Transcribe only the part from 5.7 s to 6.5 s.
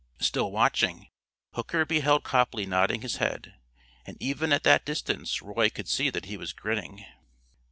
see that he